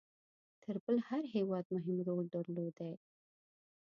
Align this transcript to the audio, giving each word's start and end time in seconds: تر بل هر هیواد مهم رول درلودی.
تر 0.63 0.75
بل 0.85 0.97
هر 1.09 1.23
هیواد 1.35 1.65
مهم 1.75 1.97
رول 2.07 2.25
درلودی. 2.33 2.91